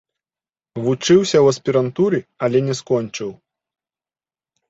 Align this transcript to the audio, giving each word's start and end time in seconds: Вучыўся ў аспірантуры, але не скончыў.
Вучыўся 0.85 1.35
ў 1.41 1.47
аспірантуры, 1.55 2.19
але 2.47 2.59
не 2.69 2.75
скончыў. 2.81 3.29